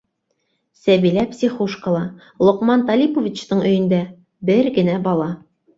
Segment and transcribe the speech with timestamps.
[0.85, 2.01] Сәбилә психушкала,
[2.49, 4.05] Лоҡман Талиповичтың өйөндә...
[4.51, 5.35] бер генә бала.